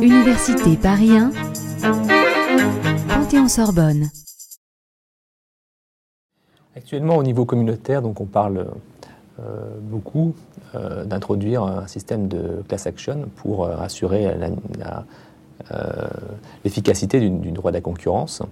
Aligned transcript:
Université 0.00 0.76
Paris 0.76 1.10
1, 1.16 1.30
Panthéon-Sorbonne. 3.08 4.10
Actuellement, 6.76 7.16
au 7.16 7.22
niveau 7.22 7.44
communautaire, 7.44 8.02
donc 8.02 8.20
on 8.20 8.26
parle 8.26 8.66
euh, 9.40 9.78
beaucoup 9.80 10.34
euh, 10.74 11.04
d'introduire 11.04 11.62
un 11.62 11.86
système 11.86 12.28
de 12.28 12.62
class 12.68 12.86
action 12.86 13.28
pour 13.36 13.64
euh, 13.64 13.76
assurer 13.78 14.26
l'efficacité 16.64 17.20
du, 17.20 17.50
droit 17.52 17.70
de 17.70 17.76
la 17.76 17.80
concurrence. 17.80 18.42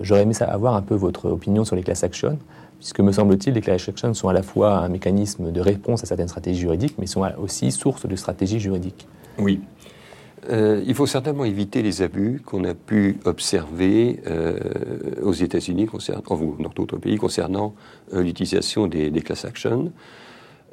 J'aurais 0.00 0.22
aimé 0.22 0.34
avoir 0.40 0.74
un 0.74 0.82
peu 0.82 0.94
votre 0.94 1.30
opinion 1.30 1.64
sur 1.64 1.76
les 1.76 1.82
class 1.82 2.04
actions, 2.04 2.38
puisque 2.78 3.00
me 3.00 3.12
semble-t-il, 3.12 3.54
les 3.54 3.60
class 3.60 3.88
actions 3.88 4.14
sont 4.14 4.28
à 4.28 4.32
la 4.32 4.42
fois 4.42 4.78
un 4.78 4.88
mécanisme 4.88 5.52
de 5.52 5.60
réponse 5.60 6.02
à 6.02 6.06
certaines 6.06 6.28
stratégies 6.28 6.60
juridiques, 6.60 6.94
mais 6.98 7.06
sont 7.06 7.24
aussi 7.38 7.70
source 7.70 8.06
de 8.06 8.16
stratégies 8.16 8.60
juridiques. 8.60 9.06
Oui, 9.38 9.60
euh, 10.50 10.82
il 10.84 10.94
faut 10.94 11.06
certainement 11.06 11.44
éviter 11.44 11.82
les 11.82 12.02
abus 12.02 12.42
qu'on 12.44 12.64
a 12.64 12.74
pu 12.74 13.18
observer 13.24 14.20
euh, 14.26 14.58
aux 15.22 15.32
États-Unis, 15.32 15.88
ou 15.92 16.56
dans 16.60 16.68
d'autres 16.70 16.96
pays, 16.96 17.16
concernant 17.16 17.74
euh, 18.12 18.22
l'utilisation 18.22 18.88
des, 18.88 19.10
class 19.22 19.44
actions. 19.44 19.92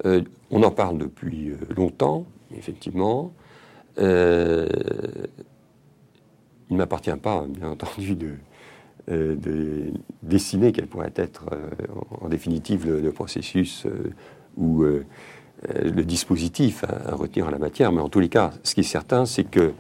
on 0.04 0.64
en 0.64 0.72
parle 0.72 0.98
depuis 0.98 1.52
longtemps, 1.76 2.26
effectivement. 2.58 3.32
Il 3.98 4.04
ne 6.70 6.78
m'appartient 6.78 7.12
pas, 7.22 7.46
bien 7.48 7.70
entendu, 7.70 8.16
de, 8.16 8.36
dessiner 10.22 10.72
quel 10.72 10.86
pourrait 10.88 11.14
être, 11.16 11.46
en, 12.22 12.30
définitive, 12.30 12.88
le, 12.88 13.12
processus 13.12 13.88
euh, 15.68 15.92
le 15.92 16.06
dispositif 16.06 16.86
à, 16.86 17.16
retenir 17.16 17.48
en 17.48 17.50
la 17.50 17.58
matière, 17.58 17.92
mais 17.92 18.00
en 18.00 18.08
tous 18.08 18.22
les 18.22 18.30
cas, 18.30 18.52
ce 18.64 18.74
qui 18.74 18.80
est 18.80 18.84
certain, 18.84 19.26
c'est 19.26 19.44
que 19.44 19.74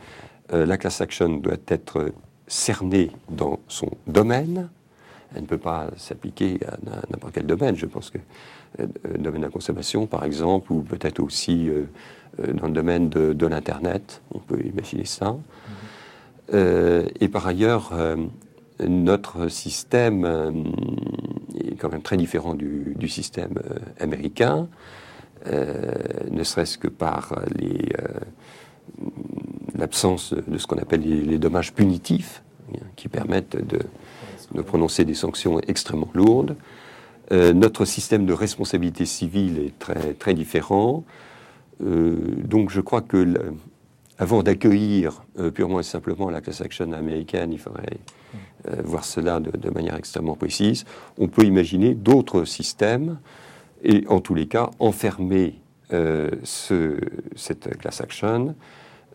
euh, 0.51 0.65
la 0.65 0.77
class 0.77 0.99
action 0.99 1.37
doit 1.37 1.53
être 1.69 2.11
cernée 2.47 3.11
dans 3.29 3.59
son 3.69 3.89
domaine. 4.05 4.69
Elle 5.33 5.43
ne 5.43 5.47
peut 5.47 5.57
pas 5.57 5.87
s'appliquer 5.95 6.59
à, 6.67 6.75
n'importe 7.09 7.35
quel 7.35 7.45
domaine. 7.45 7.77
Je 7.77 7.85
pense 7.85 8.09
que 8.09 8.17
euh, 8.81 8.87
domaine 9.17 9.39
de 9.39 9.45
la 9.45 9.51
consommation, 9.51 10.05
par 10.05 10.25
exemple, 10.25 10.73
ou 10.73 10.81
peut-être 10.81 11.21
aussi 11.21 11.69
dans 12.53 12.67
le 12.67 12.73
domaine 12.73 13.09
de, 13.09 13.45
l'Internet, 13.45 14.21
on 14.33 14.39
peut 14.39 14.59
imaginer 14.63 15.05
ça. 15.05 15.35
et 16.53 17.27
par 17.27 17.47
ailleurs, 17.47 17.93
notre 18.87 19.49
système 19.49 20.25
est 21.59 21.75
quand 21.75 21.91
même 21.91 22.01
très 22.01 22.17
différent 22.17 22.53
du, 22.53 22.95
du 22.97 23.07
système 23.07 23.55
américain. 23.99 24.67
Euh, 25.47 25.93
ne 26.31 26.43
serait-ce 26.43 26.77
que 26.77 26.89
par 26.89 27.33
euh, 27.33 28.07
l'absence 29.73 30.33
de 30.33 30.57
ce 30.57 30.67
qu'on 30.67 30.77
appelle 30.77 31.01
les, 31.01 31.37
dommages 31.37 31.73
punitifs, 31.73 32.43
hein, 32.73 32.79
qui 32.97 33.07
permettent 33.07 33.55
de, 33.55 33.79
prononcer 34.63 35.05
des 35.05 35.13
sanctions 35.13 35.61
extrêmement 35.61 36.09
lourdes. 36.13 36.57
Euh, 37.31 37.53
notre 37.53 37.85
système 37.85 38.25
de 38.25 38.33
responsabilité 38.33 39.05
civile 39.05 39.59
est 39.59 39.79
très, 39.79 40.13
très 40.13 40.33
différent. 40.33 41.05
Donc 41.79 42.71
je 42.71 42.81
crois 42.81 43.01
que 43.01 43.35
avant 44.17 44.43
d'accueillir 44.43 45.23
purement 45.53 45.79
et 45.79 45.83
simplement 45.83 46.29
la 46.29 46.41
class 46.41 46.59
action 46.61 46.91
américaine, 46.91 47.53
il 47.53 47.59
faudrait 47.59 47.99
voir 48.83 49.05
cela 49.05 49.39
de, 49.39 49.69
manière 49.69 49.95
extrêmement 49.95 50.35
précise. 50.35 50.83
On 51.17 51.29
peut 51.29 51.43
imaginer 51.43 51.95
d'autres 51.95 52.43
systèmes 52.43 53.17
et 53.83 54.03
en 54.07 54.19
tous 54.19 54.35
les 54.35 54.47
cas 54.47 54.71
enfermer 54.79 55.55
euh, 55.91 56.29
cette 56.43 57.77
class 57.79 58.01
action 58.01 58.53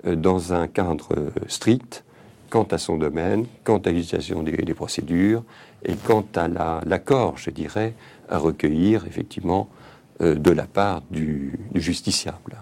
euh, 0.07 0.17
dans 0.17 0.53
un 0.53 0.67
cadre 0.67 1.31
strict 1.47 2.03
quant 2.51 2.65
à 2.65 2.79
son 2.79 2.97
domaine, 2.97 3.47
quant 3.63 3.79
à 3.79 3.91
l'utilisation 3.91 4.43
des, 4.43 4.75
procédures 4.75 5.45
et 5.85 5.95
quant 5.95 6.25
à 6.35 6.49
l'accord, 6.85 7.39
je 7.39 7.51
dirais, 7.51 7.95
à 8.29 8.39
recueillir 8.39 9.07
effectivement 9.07 9.69
euh, 9.71 9.84
de 10.21 10.51
la 10.51 10.65
part 10.65 11.03
du, 11.11 11.59
justiciable. 11.75 12.57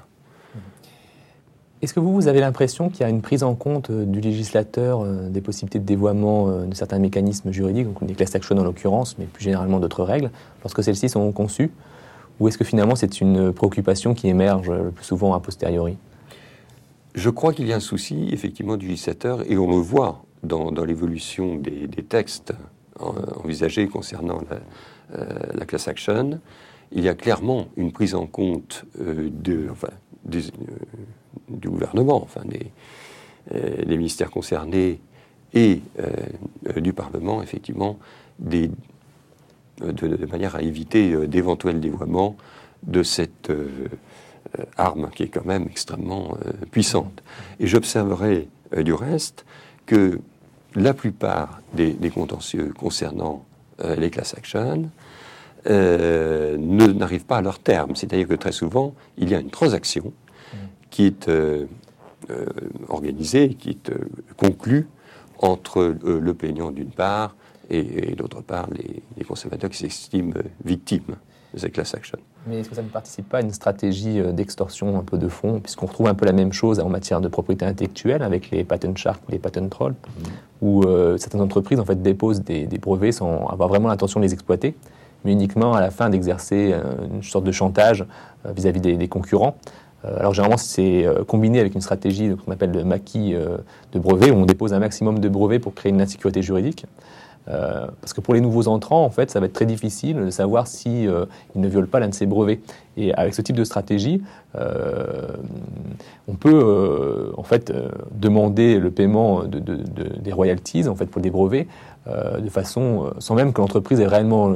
Est-ce 1.82 1.92
que 1.92 2.00
vous, 2.00 2.12
vous 2.12 2.28
avez 2.28 2.40
l'impression 2.40 2.88
qu'il 2.88 3.00
y 3.00 3.04
a 3.04 3.08
une 3.08 3.22
prise 3.22 3.42
en 3.42 3.54
compte 3.54 3.90
du 3.90 4.20
législateur 4.20 5.04
des 5.04 5.40
possibilités 5.40 5.80
de 5.80 5.84
dévoiement 5.84 6.64
de 6.64 6.74
certains 6.74 6.98
mécanismes 6.98 7.50
juridiques, 7.50 7.86
donc 7.86 8.04
des 8.04 8.14
class 8.14 8.34
action 8.34 8.56
en 8.56 8.62
l'occurrence, 8.62 9.18
mais 9.18 9.26
plus 9.26 9.42
généralement 9.42 9.80
d'autres 9.80 10.04
règles, 10.04 10.30
lorsque 10.62 10.82
celles-ci 10.82 11.08
sont 11.08 11.30
conçues? 11.32 11.72
Ou 12.40 12.48
est-ce 12.48 12.56
que 12.56 12.64
finalement 12.64 12.94
c'est 12.94 13.20
une 13.20 13.52
préoccupation 13.52 14.14
qui 14.14 14.28
émerge 14.28 14.70
le 14.70 14.90
plus 14.90 15.04
souvent 15.04 15.34
a 15.34 15.40
posteriori? 15.40 15.96
Je 17.14 17.30
crois 17.30 17.52
qu'il 17.52 17.66
y 17.66 17.72
a 17.72 17.76
un 17.76 17.80
souci 17.80 18.28
effectivement 18.32 18.76
du 18.76 18.88
législateur 18.88 19.42
et 19.50 19.58
on 19.58 19.68
le 19.68 19.76
voit 19.76 20.24
dans, 20.42 20.70
l'évolution 20.84 21.56
des, 21.56 21.88
textes 22.08 22.52
envisagés 22.98 23.86
concernant 23.86 24.40
la, 24.50 25.18
euh, 25.18 25.64
class 25.66 25.88
action. 25.88 26.40
Il 26.94 27.02
y 27.02 27.08
a 27.08 27.14
clairement 27.14 27.68
une 27.76 27.92
prise 27.92 28.14
en 28.14 28.26
compte 28.26 28.84
euh, 29.00 29.28
de, 29.30 29.68
euh, 29.68 30.40
du 31.48 31.68
gouvernement, 31.68 32.22
enfin 32.22 32.42
des, 32.44 32.70
ministères 33.86 34.30
concernés 34.30 35.00
et 35.52 35.80
du 36.76 36.92
Parlement, 36.92 37.42
effectivement, 37.42 37.98
des, 38.38 38.70
de, 39.90 40.26
manière 40.26 40.56
à 40.56 40.62
éviter 40.62 41.12
euh, 41.12 41.26
d'éventuels 41.26 41.80
dévoiements 41.80 42.36
de 42.82 43.02
cette 43.02 43.50
euh, 43.50 43.88
euh, 44.58 44.64
arme 44.76 45.10
qui 45.14 45.24
est 45.24 45.28
quand 45.28 45.44
même 45.44 45.66
extrêmement 45.70 46.36
puissante. 46.70 47.22
Et 47.60 47.66
j'observerai 47.66 48.48
du 48.78 48.92
reste 48.92 49.44
que 49.86 50.20
la 50.74 50.94
plupart 50.94 51.60
des, 51.74 51.94
contentieux 52.10 52.72
concernant 52.76 53.44
les 53.96 54.10
class 54.10 54.34
actions 54.34 54.90
n'arrivent 55.66 57.24
pas 57.24 57.38
à 57.38 57.42
leur 57.42 57.58
terme. 57.58 57.94
C'est-à-dire 57.96 58.28
que 58.28 58.34
très 58.34 58.52
souvent, 58.52 58.94
il 59.18 59.30
y 59.30 59.34
a 59.34 59.40
une 59.40 59.50
transaction 59.50 60.12
qui 60.90 61.06
est 61.06 61.30
organisée, 62.88 63.54
qui 63.54 63.70
est 63.70 63.90
conclue 64.36 64.86
entre 65.38 65.96
le 66.02 66.34
plaignant 66.34 66.70
d'une 66.70 66.90
part 66.90 67.34
et, 67.72 68.14
d'autre 68.14 68.42
part 68.42 68.68
les, 68.70 69.24
consommateurs 69.24 69.70
qui 69.70 69.78
s'estiment 69.78 70.34
victimes 70.64 71.16
de 71.54 71.58
cette 71.58 71.72
class 71.72 71.94
action. 71.94 72.18
Mais 72.46 72.60
est-ce 72.60 72.70
que 72.70 72.74
ça 72.74 72.82
ne 72.82 72.88
participe 72.88 73.28
pas 73.28 73.38
à 73.38 73.40
une 73.42 73.52
stratégie 73.52 74.18
euh, 74.18 74.32
d'extorsion 74.32 74.98
un 74.98 75.02
peu 75.02 75.18
de 75.18 75.28
fond, 75.28 75.60
puisqu'on 75.60 75.86
retrouve 75.86 76.08
un 76.08 76.14
peu 76.14 76.24
la 76.24 76.32
même 76.32 76.52
chose 76.52 76.80
en 76.80 76.88
matière 76.88 77.20
de 77.20 77.28
propriété 77.28 77.64
intellectuelle 77.64 78.22
avec 78.22 78.50
les 78.50 78.64
patent 78.64 78.96
sharks 78.96 79.22
ou 79.28 79.32
les 79.32 79.38
patent 79.38 79.70
trolls, 79.70 79.92
mm. 79.92 80.22
où 80.62 80.82
euh, 80.82 81.18
certaines 81.18 81.40
entreprises 81.40 81.78
en 81.78 81.84
fait 81.84 82.02
déposent 82.02 82.40
des, 82.40 82.66
brevets 82.80 83.12
sans 83.12 83.46
avoir 83.46 83.68
vraiment 83.68 83.88
l'intention 83.88 84.18
de 84.18 84.24
les 84.24 84.32
exploiter, 84.32 84.74
mais 85.24 85.32
uniquement 85.32 85.74
à 85.74 85.80
la 85.80 85.90
fin 85.90 86.10
d'exercer 86.10 86.72
euh, 86.72 86.82
une 87.12 87.22
sorte 87.22 87.44
de 87.44 87.52
chantage 87.52 88.04
vis-à-vis 88.44 88.80
des, 88.80 89.06
concurrents. 89.06 89.54
Alors 90.04 90.34
généralement, 90.34 90.56
c'est 90.56 91.06
combiné 91.28 91.60
avec 91.60 91.76
une 91.76 91.80
stratégie 91.80 92.34
qu'on 92.34 92.50
appelle 92.50 92.72
le 92.72 92.82
maquis 92.82 93.34
de 93.34 93.98
brevets, 94.00 94.32
où 94.32 94.34
on 94.34 94.46
dépose 94.46 94.72
un 94.72 94.80
maximum 94.80 95.20
de 95.20 95.28
brevets 95.28 95.60
pour 95.60 95.74
créer 95.74 95.92
une 95.92 96.00
insécurité 96.00 96.42
juridique. 96.42 96.86
Euh, 97.48 97.86
parce 98.00 98.12
que 98.12 98.20
pour 98.20 98.34
les 98.34 98.40
nouveaux 98.40 98.68
entrants, 98.68 99.04
en 99.04 99.10
fait, 99.10 99.30
ça 99.30 99.40
va 99.40 99.46
être 99.46 99.52
très 99.52 99.66
difficile 99.66 100.16
de 100.16 100.30
savoir 100.30 100.66
si 100.66 101.08
euh, 101.08 101.26
ne 101.56 101.66
violent 101.66 101.88
pas 101.88 101.98
l'un 101.98 102.08
de 102.08 102.14
ces 102.14 102.26
brevets. 102.26 102.60
Et 102.96 103.12
avec 103.14 103.34
ce 103.34 103.42
type 103.42 103.56
de 103.56 103.64
stratégie, 103.64 104.22
euh, 104.54 105.26
on 106.28 106.34
peut 106.34 107.32
en 107.36 107.42
fait 107.42 107.72
demander 108.12 108.78
le 108.78 108.90
paiement 108.90 109.44
de, 109.44 109.58
des 109.58 110.32
royalties 110.32 110.88
en 110.88 110.94
fait 110.94 111.06
pour 111.06 111.22
des 111.22 111.30
brevets 111.30 111.66
de 112.06 112.48
façon 112.50 113.12
sans 113.18 113.34
même 113.34 113.52
que 113.52 113.60
l'entreprise 113.60 114.00
ait 114.00 114.06
réellement 114.06 114.52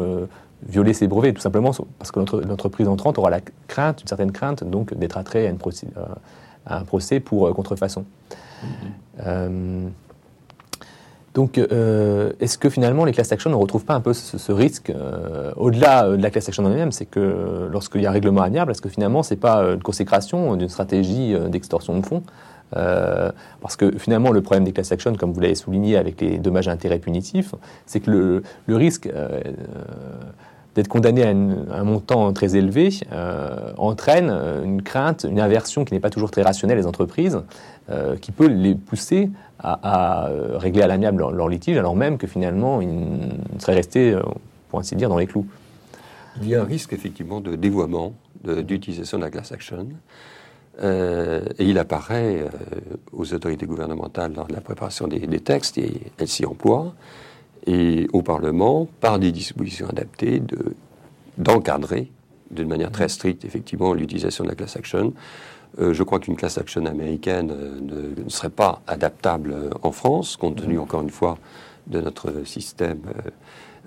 violé 0.69 0.93
ses 0.93 1.07
brevets, 1.07 1.33
tout 1.33 1.41
simplement 1.41 1.73
parce 1.99 2.11
que 2.11 2.21
l'entreprise 2.21 2.89
entrante 2.89 3.19
aura 3.19 3.31
la 3.31 3.41
crainte, 3.69 4.03
une 4.03 4.09
certaine 4.09 4.33
crainte, 4.33 4.65
donc 4.65 4.95
d'être 4.95 5.19
attirée 5.19 5.49
à, 6.67 6.79
un 6.79 6.85
procès 6.85 7.21
pour 7.21 7.55
contrefaçon. 7.55 8.05
Mm-hmm. 9.23 9.91
Donc, 11.37 11.59
euh, 11.59 12.33
est-ce 12.41 12.57
que 12.57 12.71
finalement 12.71 13.05
les 13.05 13.13
class 13.13 13.31
actions 13.31 13.51
ne 13.51 13.55
retrouvent 13.57 13.85
pas 13.85 13.93
un 13.93 14.01
peu 14.01 14.15
ce, 14.15 14.53
risque 14.53 14.89
euh, 14.89 15.53
au-delà 15.57 16.07
euh, 16.07 16.17
de 16.17 16.23
la 16.23 16.31
class 16.31 16.49
action 16.49 16.65
en 16.65 16.71
elle-même? 16.71 16.93
C'est 16.93 17.05
que 17.05 17.69
lorsqu'il 17.71 18.01
y 18.01 18.07
a 18.07 18.09
un 18.09 18.13
règlement 18.13 18.41
amiable, 18.41 18.71
est-ce 18.71 18.81
que 18.81 18.89
finalement 18.89 19.23
c'est 19.23 19.37
pas 19.37 19.59
une 19.59 19.83
consécration 19.83 20.57
d'une 20.57 20.71
stratégie 20.71 21.37
d'extorsion 21.51 21.99
de 21.99 22.07
fonds? 22.07 22.23
Parce 22.71 23.77
que 23.77 23.97
finalement, 23.99 24.33
le 24.33 24.43
problème 24.43 24.65
des 24.65 24.73
class 24.73 24.93
actions, 24.93 25.15
comme 25.15 25.33
vous 25.33 25.41
l'avez 25.41 25.55
souligné 25.55 25.97
avec 25.97 26.21
les 26.21 26.39
dommages 26.39 26.69
à 26.69 26.73
intérêts 26.73 26.99
punitifs, 26.99 27.55
c'est 27.87 28.01
que 28.01 28.11
le, 28.11 28.77
risque 28.77 29.09
d'être 30.77 30.89
condamné 30.89 31.25
à, 31.25 31.31
un 31.31 31.85
montant 31.85 32.33
très 32.33 32.55
élevé 32.55 32.91
euh, 33.11 33.73
entraîne 33.79 34.31
une 34.63 34.83
crainte, 34.83 35.27
une 35.29 35.41
aversion 35.41 35.85
qui 35.85 35.95
n'est 35.95 36.01
pas 36.01 36.11
toujours 36.11 36.31
très 36.31 36.43
rationnelle 36.43 36.79
des 36.79 36.87
entreprises, 36.87 37.43
euh, 37.91 38.17
qui 38.17 38.31
peut 38.31 38.47
les 38.47 38.75
pousser 38.75 39.31
à, 39.59 40.29
euh, 40.29 40.59
régler 40.59 40.83
à 40.83 40.87
l'amiable 40.87 41.19
leur, 41.33 41.49
litige, 41.49 41.79
alors 41.79 41.97
même 41.97 42.19
que 42.19 42.27
finalement 42.27 42.83
ils 42.83 43.33
seraient 43.59 43.75
restés, 43.75 44.17
pour 44.69 44.79
ainsi 44.79 44.95
dire, 44.97 45.09
dans 45.09 45.19
les 45.19 45.27
clous. 45.27 45.47
Il 46.43 46.49
y 46.49 46.55
a 46.55 46.61
un 46.61 46.65
risque 46.65 46.93
effectivement 46.93 47.41
de 47.41 47.57
dévoiement 47.57 48.13
d'utilisation 48.45 49.17
de, 49.19 49.25
la 49.25 49.31
class 49.31 49.51
action. 49.53 49.89
Euh, 50.83 51.43
et 51.59 51.65
il 51.65 51.79
apparaît 51.79 52.41
euh, 52.43 52.49
aux 53.13 53.33
autorités 53.33 53.67
gouvernementales 53.67 54.33
dans 54.33 54.47
la 54.49 54.61
préparation 54.61 55.09
des, 55.09 55.41
textes, 55.41 55.79
et 55.79 56.01
elles 56.19 56.29
s'y 56.29 56.45
emploient, 56.45 56.95
et 57.67 58.07
au 58.13 58.23
Parlement, 58.23 58.87
par 59.01 59.19
des 59.19 59.33
dispositions 59.33 59.89
adaptées, 59.89 60.43
d'encadrer 61.39 62.11
d'une 62.51 62.69
manière 62.69 62.93
très 62.93 63.09
stricte, 63.09 63.45
effectivement, 63.45 63.95
l'utilisation 63.95 64.45
de 64.45 64.51
la 64.51 64.55
class 64.55 64.77
action. 64.77 65.15
Euh, 65.81 65.93
je 65.93 66.03
crois 66.03 66.21
qu'une 66.21 66.37
class 66.37 66.59
action 66.59 66.85
américaine 66.87 67.53
ne, 67.83 68.29
serait 68.29 68.51
pas 68.51 68.83
adaptable 68.87 69.71
en 69.83 69.93
France, 69.93 70.37
compte 70.37 70.57
tenu, 70.57 70.79
encore 70.79 71.03
une 71.03 71.11
fois, 71.11 71.39
de 71.87 72.01
notre 72.01 72.45
système 72.45 73.01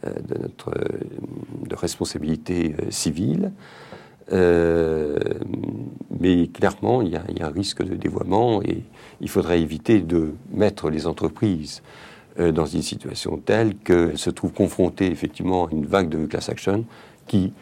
de 0.04 0.38
de 1.68 1.76
responsabilité 1.76 2.74
civile. 2.90 3.52
Euh, 4.32 5.18
mais 6.20 6.48
clairement, 6.48 7.02
il 7.02 7.10
y, 7.10 7.16
a, 7.16 7.24
un 7.48 7.50
risque 7.50 7.84
de 7.84 7.96
dévoiement 7.96 8.62
et 8.62 8.84
il 9.22 9.30
faudrait 9.30 9.62
éviter 9.62 10.02
de 10.02 10.34
mettre 10.52 10.90
les 10.90 11.08
entreprises 11.08 11.82
euh, 12.40 12.52
dans 12.52 12.66
une 12.66 12.82
situation 12.82 13.38
telle 13.38 13.76
qu'elles 13.76 14.18
se 14.18 14.30
trouvent 14.30 14.54
confrontées 14.54 15.08
effectivement 15.08 15.66
à 15.66 15.72
une 15.72 15.86
vague 15.86 16.10
de 16.10 16.26
class 16.26 16.50
action 16.50 16.86
qui 17.28 17.54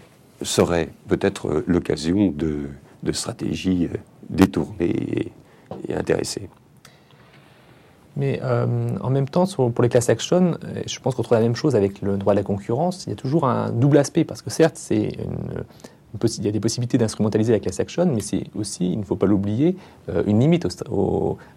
serait 0.42 0.90
peut-être 1.08 1.64
l'occasion 1.68 2.32
de, 2.36 2.68
stratégies 3.12 3.86
euh, 3.86 3.98
détournées 4.30 5.32
et, 5.88 5.94
intéressées. 5.94 6.50
Mais 8.16 8.42
en 8.42 9.12
même 9.12 9.30
temps, 9.30 9.46
pour 9.46 9.84
les 9.84 9.90
class 9.90 10.10
action, 10.10 10.58
je 10.88 11.00
pense 11.00 11.14
qu'on 11.14 11.22
trouve 11.22 11.38
la 11.38 11.44
même 11.44 11.56
chose 11.56 11.76
avec 11.76 12.02
le 12.02 12.18
droit 12.18 12.34
de 12.34 12.40
la 12.40 12.44
concurrence. 12.44 13.06
Il 13.06 13.12
y 13.12 13.14
a 13.14 13.16
toujours 13.16 13.48
un 13.48 13.70
double 13.70 14.00
aspect, 14.00 14.24
parce 14.24 14.42
que 14.42 14.50
certes, 14.50 14.76
c'est 14.76 15.10
une, 15.20 15.64
il 16.38 16.46
y 16.46 16.48
a 16.48 16.52
des 16.52 16.60
possibilités 16.60 16.98
d'instrumentaliser 16.98 17.54
la 17.54 17.60
class 17.60 17.80
action, 17.80 18.06
mais 18.06 18.22
c'est 18.22 18.44
aussi, 18.56 18.92
il 18.92 19.00
ne 19.00 19.04
faut 19.04 19.16
pas 19.16 19.26
l'oublier, 19.26 19.76
euh, 20.10 20.24
une 20.26 20.40
limite 20.40 20.66
à 20.66 20.70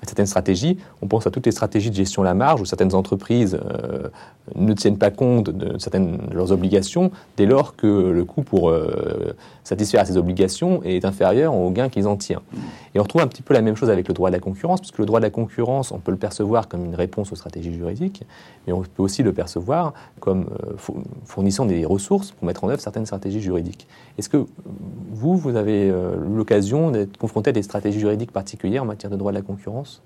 certaines 0.02 0.26
stratégies. 0.26 0.78
On 1.02 1.06
pense 1.06 1.26
à 1.26 1.30
toutes 1.30 1.46
les 1.46 1.52
stratégies 1.52 1.90
de 1.90 1.94
gestion 1.94 2.22
à 2.22 2.24
la 2.24 2.34
marge 2.34 2.60
où 2.60 2.64
certaines 2.64 2.94
entreprises 2.94 3.58
euh, 3.64 4.08
ne 4.54 4.72
tiennent 4.74 4.98
pas 4.98 5.10
compte 5.10 5.50
de 5.50 5.78
certaines 5.78 6.18
de 6.18 6.34
leurs 6.34 6.52
obligations 6.52 7.10
dès 7.36 7.46
lors 7.46 7.76
que 7.76 7.86
le 7.86 8.24
coût 8.24 8.42
pour 8.42 8.70
euh, 8.70 9.34
satisfaire 9.64 10.02
à 10.02 10.04
ces 10.04 10.16
obligations 10.16 10.82
est 10.82 11.04
inférieur 11.04 11.54
au 11.54 11.70
gain 11.70 11.88
qu'ils 11.88 12.08
en 12.08 12.16
tirent. 12.16 12.42
Et 12.94 13.00
on 13.00 13.02
retrouve 13.02 13.22
un 13.22 13.26
petit 13.26 13.42
peu 13.42 13.54
la 13.54 13.62
même 13.62 13.76
chose 13.76 13.90
avec 13.90 14.08
le 14.08 14.14
droit 14.14 14.30
de 14.30 14.34
la 14.34 14.40
concurrence, 14.40 14.80
puisque 14.80 14.98
le 14.98 15.06
droit 15.06 15.20
de 15.20 15.24
la 15.24 15.30
concurrence, 15.30 15.92
on 15.92 15.98
peut 15.98 16.10
le 16.10 16.16
percevoir 16.16 16.68
comme 16.68 16.84
une 16.84 16.94
réponse 16.94 17.30
aux 17.32 17.36
stratégies 17.36 17.72
juridiques, 17.72 18.24
mais 18.66 18.72
on 18.72 18.82
peut 18.82 19.02
aussi 19.02 19.22
le 19.22 19.32
percevoir 19.32 19.94
comme 20.18 20.46
fournissant 21.24 21.66
des 21.66 21.84
ressources 21.84 22.32
pour 22.32 22.46
mettre 22.46 22.64
en 22.64 22.68
œuvre 22.68 22.80
certaines 22.80 23.06
stratégies 23.06 23.40
juridiques. 23.40 23.86
Est-ce 24.18 24.28
que 24.28 24.44
vous, 25.12 25.36
vous 25.36 25.56
avez 25.56 25.86
eu 25.86 25.92
euh, 25.92 26.16
l'occasion 26.16 26.90
d'être 26.90 27.16
confronté 27.16 27.50
à 27.50 27.52
des 27.52 27.62
stratégies 27.62 28.00
juridiques 28.00 28.32
particulières 28.32 28.82
en 28.82 28.86
matière 28.86 29.10
de 29.10 29.16
droit 29.16 29.32
de 29.32 29.36
la 29.36 29.42
concurrence? 29.42 30.02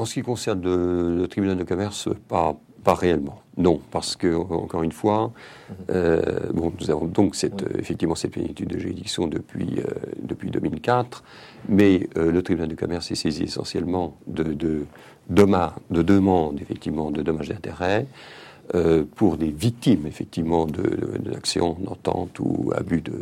En 0.00 0.06
ce 0.06 0.14
qui 0.14 0.22
concerne 0.22 0.62
le, 0.62 1.26
tribunal 1.28 1.58
de 1.58 1.64
commerce, 1.64 2.08
pas, 2.26 2.56
pas 2.84 2.94
réellement. 2.94 3.42
Non, 3.58 3.78
parce 3.90 4.16
que, 4.16 4.34
encore 4.34 4.82
une 4.82 4.92
fois, 4.92 5.26
mhm. 5.68 5.76
euh, 5.90 6.22
bon, 6.54 6.72
nous 6.80 6.90
avons 6.90 7.04
donc 7.04 7.34
cette, 7.34 7.66
effectivement 7.78 8.14
cette 8.14 8.30
plénitude 8.30 8.68
de 8.68 8.78
juridiction 8.78 9.26
depuis, 9.26 9.78
euh, 9.78 9.84
depuis 10.22 10.50
2004, 10.50 11.22
mais 11.68 12.08
le 12.16 12.42
tribunal 12.42 12.68
de 12.68 12.74
commerce 12.76 13.10
est 13.10 13.14
saisi 13.14 13.42
essentiellement 13.42 14.16
de, 14.26 14.42
de, 14.42 14.86
de 15.28 16.02
demandes, 16.02 16.60
effectivement, 16.62 17.10
de 17.10 17.20
dommages 17.20 17.50
d'intérêt. 17.50 18.06
Euh, 18.74 19.04
pour 19.16 19.36
des 19.36 19.50
victimes, 19.50 20.06
effectivement, 20.06 20.64
d'actions, 20.64 21.76
d'entente 21.80 22.38
ou 22.38 22.70
abus 22.74 23.00
de, 23.00 23.20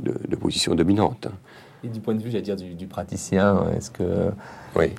de, 0.00 0.36
position 0.36 0.74
dominante. 0.74 1.28
Et 1.84 1.88
du 1.88 2.00
point 2.00 2.14
de 2.14 2.22
vue, 2.22 2.30
j'allais 2.30 2.42
dire, 2.42 2.56
du, 2.56 2.86
praticien, 2.86 3.66
est-ce 3.76 3.90
que, 3.90 4.30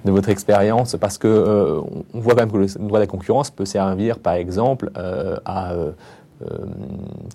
de 0.06 0.12
votre 0.12 0.30
expérience, 0.30 0.96
parce 1.00 1.18
que 1.18 1.28
euh, 1.28 1.82
on 2.14 2.20
voit 2.20 2.34
quand 2.34 2.42
même 2.42 2.52
que 2.52 2.58
le 2.58 2.88
droit 2.88 3.00
de 3.00 3.04
la 3.04 3.08
concurrence 3.08 3.50
peut 3.52 3.66
servir, 3.66 4.20
par 4.20 4.34
exemple, 4.34 4.92
euh, 4.98 5.38
à 5.46 5.74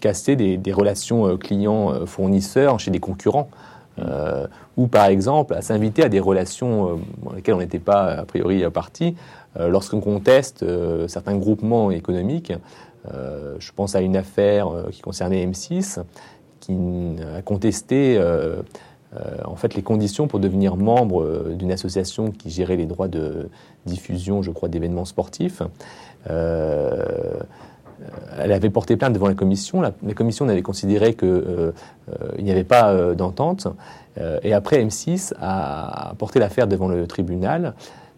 casser 0.01 0.37
des, 0.37 0.57
des 0.57 0.73
relations 0.73 1.37
clients-fournisseurs 1.37 2.79
chez 2.79 2.93
des 2.93 3.01
concurrents. 3.01 3.49
ou 4.77 4.87
par 4.87 5.07
exemple 5.07 5.55
à 5.55 5.61
s'inviter 5.61 6.05
à 6.05 6.09
des 6.09 6.21
relations 6.21 7.01
dans 7.25 7.33
lesquelles 7.33 7.55
on 7.55 7.59
n'était 7.59 7.81
pas 7.81 8.13
a 8.13 8.25
priori 8.25 8.63
parti, 8.71 9.17
euh, 9.59 9.69
lorsqu'on 9.69 10.01
conteste 10.01 10.63
euh, 10.63 11.09
certains 11.09 11.37
groupements 11.37 11.91
économiques, 11.91 12.53
euh, 13.13 13.57
je 13.59 13.73
pense 13.73 13.95
à 13.95 14.01
une 14.01 14.17
affaire 14.17 14.69
qui 14.91 15.03
concernait 15.03 15.45
M6, 15.45 16.03
qui 16.63 16.77
a 17.37 17.43
contesté 17.43 18.19
en 19.45 19.57
fait 19.57 19.75
les 19.75 19.83
conditions 19.83 20.29
pour 20.29 20.39
devenir 20.41 20.77
membre 20.77 21.51
d'une 21.51 21.73
association 21.73 22.31
qui 22.31 22.49
gérait 22.51 22.77
les 22.77 22.87
droits 22.87 23.09
de 23.09 23.51
diffusion, 23.85 24.43
je 24.43 24.51
crois, 24.53 24.69
d'événements 24.69 25.05
sportifs. 25.05 25.63
elle 26.29 27.43
avait 28.39 28.71
porté 28.71 28.97
plainte 28.97 29.13
devant 29.13 29.29
la 29.29 29.35
commission. 29.35 29.81
La, 29.81 29.93
commission 30.15 30.49
avait 30.49 30.63
considéré 30.63 31.15
qu'il 31.15 31.73
n'y 32.39 32.51
avait 32.51 32.65
pas 32.65 33.15
d'entente. 33.15 33.67
et 34.43 34.55
après, 34.55 34.83
M6 34.85 35.35
a 35.41 36.15
porté 36.17 36.39
l'affaire 36.39 36.69
devant 36.69 36.89
le 36.89 37.07
tribunal 37.07 37.75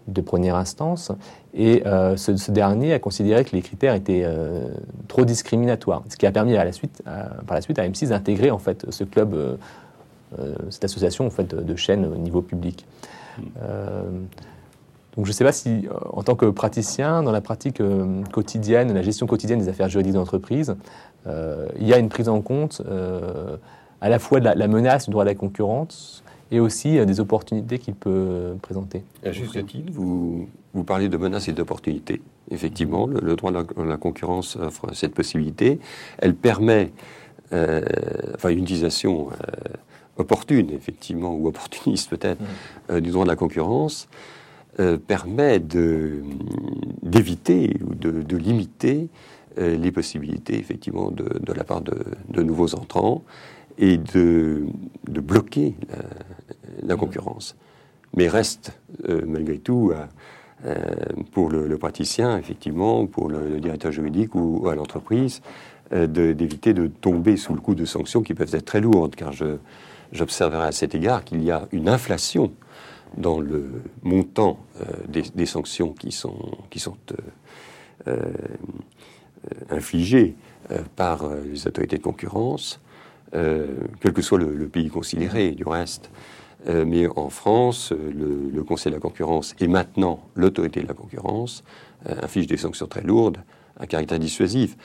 de 0.08 0.20
première 0.20 0.56
instance, 0.56 1.12
et 1.54 1.82
euh, 1.86 2.16
ce, 2.16 2.50
dernier 2.50 2.92
a 2.92 2.98
considéré 2.98 3.44
que 3.44 3.54
les 3.54 3.62
critères 3.62 3.94
étaient 3.94 4.22
euh, 4.24 4.68
trop 5.08 5.24
discriminatoires, 5.24 6.02
ce 6.08 6.16
qui 6.16 6.26
a 6.26 6.32
permis 6.32 6.56
à 6.56 6.64
la 6.64 6.72
suite, 6.72 7.02
par 7.04 7.54
la 7.54 7.60
suite 7.60 7.78
à 7.78 7.88
M6 7.88 8.08
d'intégrer 8.08 8.50
en 8.50 8.58
fait 8.58 8.86
ce 8.90 9.04
club, 9.04 9.34
euh, 9.34 10.54
cette 10.70 10.84
association 10.84 11.28
de, 11.28 11.76
chaînes 11.76 12.06
au 12.06 12.16
niveau 12.16 12.42
public. 12.42 12.86
donc 15.16 15.24
je 15.24 15.30
ne 15.30 15.32
sais 15.32 15.44
pas 15.44 15.52
si, 15.52 15.88
en 16.12 16.22
tant 16.22 16.34
que 16.34 16.46
praticien, 16.46 17.22
dans 17.22 17.32
la 17.32 17.40
pratique 17.40 17.80
quotidienne, 18.32 18.92
la 18.92 19.02
gestion 19.02 19.26
quotidienne 19.26 19.60
des 19.60 19.68
affaires 19.68 19.88
juridiques 19.88 20.14
d'entreprise, 20.14 20.76
il 21.26 21.86
y 21.86 21.94
a 21.94 21.98
une 21.98 22.08
prise 22.08 22.28
en 22.28 22.42
compte 22.42 22.82
à 24.00 24.08
la 24.10 24.18
fois 24.18 24.40
de 24.40 24.44
la, 24.44 24.68
menace 24.68 25.06
du 25.06 25.12
droit 25.12 25.22
à 25.22 25.26
la 25.26 25.34
concurrence, 25.34 26.23
et 26.50 26.60
aussi 26.60 26.98
euh, 26.98 27.04
des 27.04 27.20
opportunités 27.20 27.78
qu'il 27.78 27.94
peut 27.94 28.54
présenter. 28.62 29.02
À 29.24 29.32
juste 29.32 29.64
titre, 29.66 29.92
vous, 29.92 30.48
vous 30.72 30.84
parlez 30.84 31.08
de 31.08 31.16
menaces 31.16 31.48
et 31.48 31.52
d'opportunités. 31.52 32.20
Effectivement, 32.50 33.06
le, 33.06 33.36
droit 33.36 33.50
de 33.50 33.82
la, 33.82 33.96
concurrence 33.96 34.56
offre 34.56 34.92
cette 34.92 35.14
possibilité. 35.14 35.78
Elle 36.18 36.34
permet 36.34 36.92
euh, 37.52 37.80
enfin, 38.34 38.50
une 38.50 38.62
utilisation 38.62 39.30
euh, 39.30 39.36
opportune, 40.18 40.70
effectivement, 40.70 41.34
ou 41.34 41.48
opportuniste 41.48 42.10
peut-être, 42.10 42.40
mmh. 42.90 43.00
du 43.00 43.10
droit 43.10 43.24
de 43.24 43.30
la 43.30 43.36
concurrence, 43.36 44.08
permet 45.06 45.60
d'éviter 47.02 47.76
ou 47.86 47.94
de, 47.94 48.22
de, 48.22 48.36
limiter 48.36 49.08
les 49.56 49.92
possibilités, 49.92 50.58
effectivement, 50.58 51.12
de, 51.12 51.38
de 51.40 51.52
la 51.52 51.62
part 51.62 51.80
de, 51.80 51.96
de 52.28 52.42
nouveaux 52.42 52.74
entrants 52.74 53.22
et 53.78 53.96
de, 53.96 54.64
bloquer 55.08 55.74
la, 56.82 56.96
concurrence. 56.96 57.56
Mais 58.16 58.28
reste 58.28 58.78
euh, 59.08 59.22
malgré 59.26 59.58
tout 59.58 59.92
euh, 60.64 60.84
pour 61.32 61.50
le, 61.50 61.76
praticien, 61.78 62.38
effectivement, 62.38 63.06
pour 63.06 63.28
le, 63.28 63.60
directeur 63.60 63.92
juridique 63.92 64.34
ou, 64.34 64.68
à 64.68 64.74
l'entreprise, 64.74 65.42
euh, 65.92 66.06
d'éviter 66.06 66.72
de, 66.72 66.86
tomber 66.86 67.36
sous 67.36 67.54
le 67.54 67.60
coup 67.60 67.74
de 67.74 67.84
sanctions 67.84 68.22
qui 68.22 68.34
peuvent 68.34 68.54
être 68.54 68.64
très 68.64 68.80
lourdes, 68.80 69.14
car 69.14 69.32
j'observerai 70.12 70.68
à 70.68 70.72
cet 70.72 70.94
égard 70.94 71.24
qu'il 71.24 71.42
y 71.42 71.50
a 71.50 71.68
une 71.72 71.88
inflation 71.88 72.52
dans 73.16 73.40
le 73.40 73.82
montant 74.02 74.58
des, 75.08 75.22
des, 75.22 75.46
sanctions 75.46 75.92
qui 75.92 76.10
sont, 76.10 76.50
qui 76.68 76.80
sont 76.80 76.96
infligées 79.70 80.34
par 80.96 81.28
les 81.44 81.68
autorités 81.68 81.96
de 81.98 82.02
concurrence 82.02 82.80
quel 83.34 84.12
que 84.12 84.22
soit 84.22 84.38
le, 84.38 84.68
pays 84.68 84.88
considéré, 84.88 85.50
du 85.50 85.64
reste. 85.64 86.10
Euh, 86.68 86.84
mais 86.86 87.06
en 87.16 87.28
France, 87.28 87.92
le, 87.92 88.62
Conseil 88.64 88.92
de 88.92 88.96
la 88.96 89.00
concurrence 89.00 89.54
et 89.60 89.68
maintenant 89.68 90.20
l'autorité 90.34 90.80
de 90.80 90.88
la 90.88 90.94
concurrence 90.94 91.64
euh, 92.08 92.14
inflige 92.22 92.46
des 92.46 92.56
sanctions 92.56 92.86
très 92.86 93.02
lourdes 93.02 93.38
à 93.78 93.86
caractère 93.86 94.18
dissuasif. 94.18 94.76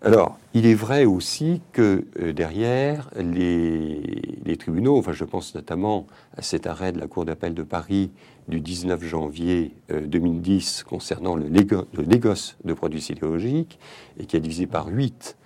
Alors, 0.00 0.38
il 0.54 0.66
est 0.66 0.74
vrai 0.74 1.04
aussi 1.04 1.60
que 1.72 2.04
derrière, 2.32 3.10
les, 3.16 4.56
tribunaux, 4.58 4.96
enfin 4.96 5.12
je 5.12 5.24
pense 5.24 5.54
notamment 5.54 6.06
à 6.36 6.42
cet 6.42 6.66
arrêt 6.66 6.92
de 6.92 6.98
la 6.98 7.06
Cour 7.06 7.24
d'appel 7.24 7.54
de 7.54 7.62
Paris 7.62 8.10
du 8.46 8.60
19 8.60 9.02
janvier 9.04 9.74
2010 9.88 10.84
concernant 10.84 11.34
le, 11.34 11.48
le, 11.48 12.04
négoce 12.04 12.56
de 12.64 12.74
produits 12.74 13.00
sidérurgiques, 13.00 13.78
et 14.18 14.26
qui 14.26 14.36
a 14.36 14.40
divisé 14.40 14.66
par 14.66 14.88
8 14.88 15.36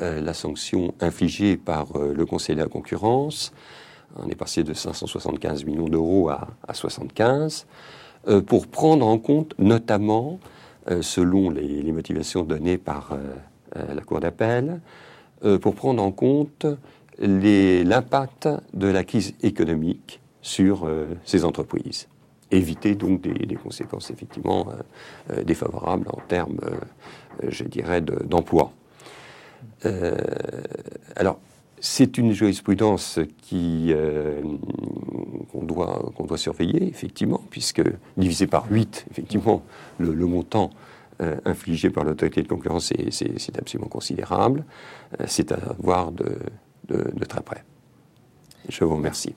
euh, 0.00 0.20
la 0.20 0.32
sanction 0.32 0.94
infligée 1.00 1.56
par 1.56 1.96
euh, 1.96 2.14
le 2.14 2.24
Conseil 2.24 2.54
de 2.54 2.60
la 2.60 2.68
concurrence. 2.68 3.52
On 4.14 4.28
est 4.28 4.36
passé 4.36 4.62
de 4.62 4.72
575 4.72 5.64
millions 5.64 5.88
d'euros 5.88 6.28
à, 6.28 6.46
75, 6.72 7.66
euh, 8.28 8.40
pour 8.40 8.68
prendre 8.68 9.04
en 9.04 9.18
compte 9.18 9.54
notamment, 9.58 10.38
selon 11.02 11.50
les, 11.50 11.90
motivations 11.92 12.44
données 12.44 12.78
par 12.78 13.14
la 13.74 14.00
Cour 14.00 14.20
d'appel, 14.20 14.80
pour 15.60 15.74
prendre 15.74 16.02
en 16.02 16.12
compte 16.12 16.64
l'impact 17.18 18.48
de 18.72 18.86
la 18.86 19.04
crise 19.04 19.34
économique 19.42 20.22
sur 20.40 20.90
ces 21.26 21.44
entreprises. 21.44 22.08
Éviter 22.50 22.94
donc 22.94 23.20
des, 23.20 23.56
conséquences 23.56 24.10
effectivement 24.10 24.68
défavorables 25.44 26.08
en 26.08 26.22
termes, 26.26 26.60
je 27.46 27.64
dirais, 27.64 28.00
d'emploi. 28.00 28.72
Alors, 31.16 31.38
c'est 31.80 32.18
une 32.18 32.32
jurisprudence 32.32 33.18
euh, 33.52 34.42
qu'on, 35.52 35.64
doit, 35.64 36.38
surveiller, 36.38 36.88
effectivement, 36.88 37.40
puisque 37.50 37.82
divisé 38.16 38.46
par 38.46 38.70
8, 38.70 39.06
effectivement, 39.10 39.62
le, 39.98 40.12
montant 40.26 40.70
euh, 41.20 41.36
infligé 41.44 41.90
par 41.90 42.04
l'autorité 42.04 42.42
de 42.42 42.48
concurrence, 42.48 42.92
c'est, 43.10 43.58
absolument 43.58 43.88
considérable. 43.88 44.64
Euh, 45.20 45.24
c'est 45.26 45.52
à 45.52 45.58
voir 45.78 46.12
de 46.12 46.38
très 47.28 47.42
près. 47.42 47.64
Je 48.68 48.84
vous 48.84 48.96
remercie. 48.96 49.34